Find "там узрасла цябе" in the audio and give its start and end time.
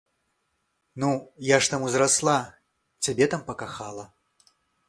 1.75-3.25